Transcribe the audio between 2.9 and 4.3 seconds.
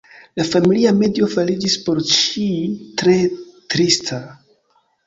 tre trista.